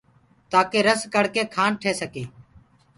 [0.51, 2.23] تآکي رس ڪڙ ڪي کآنڊ ٺي سڪي۔